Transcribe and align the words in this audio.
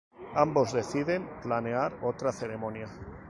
Ambos 0.33 0.73
deciden 0.73 1.29
planear 1.43 1.93
otra 2.01 2.31
ceremonia. 2.31 2.87